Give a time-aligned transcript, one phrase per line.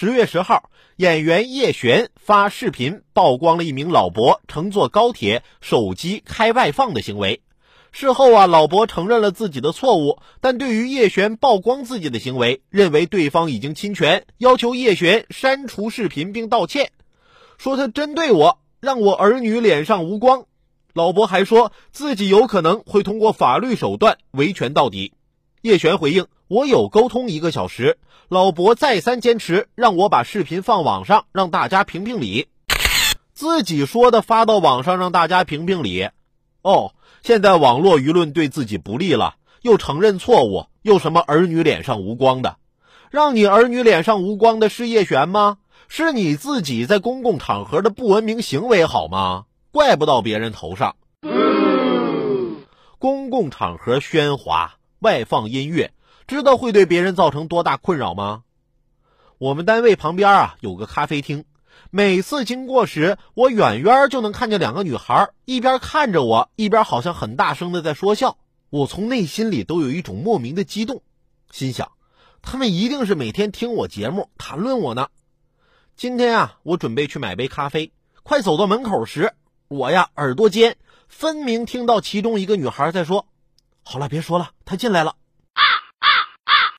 [0.00, 7.42] 十月十号，演员叶璇发视频曝光了一名老伯乘坐高铁手机开外放的行为。
[7.92, 16.92] 事后啊，老伯承认了自己的错误，但对于叶璇曝光自己的行为，认为对方已经侵权，要求叶璇删除视频并道歉，
[17.58, 20.46] 说他针对我，让我儿女脸上无光。
[20.94, 25.12] 老伯还说自己有可能会通过法律手段维权到底。
[25.60, 27.96] 叶璇回应：“我有沟通一个小时。”
[28.28, 32.48] 老伯再三坚持让我把视频放网上，让大家评评理。
[33.32, 36.08] 自己说的发到网上让大家评评理。
[36.62, 42.56] 哦，现在网络舆论对自己不利了，又承认错误，又什么儿女脸上无光的？
[43.10, 45.58] 让你儿女脸上无光的是叶璇吗？
[45.88, 49.46] 是你自己在公共场合的不文明行为好吗？
[49.72, 50.94] 怪不到别人头上。
[52.98, 55.90] 公共场合喧哗，外放音乐。
[56.30, 58.44] 知道会对别人造成多大困扰吗？
[59.38, 61.44] 我们单位旁边啊有个咖啡厅，
[61.90, 68.38] 每次经过时，我远远就能看见两个女孩一边看着我，一边好像很大声的在说笑。
[68.68, 71.02] 我从内心里都有一种莫名的激动，
[71.50, 71.90] 心想，
[72.42, 75.08] 他们一定是每天听我节目谈论我呢。
[75.96, 77.90] 今天啊，我准备去买杯咖啡，
[78.22, 79.32] 快走到门口时，
[79.66, 80.76] 我呀耳朵尖，
[81.08, 83.26] 分明听到其中一个女孩在说
[83.82, 85.16] ：“好了，别说了，她进来了。”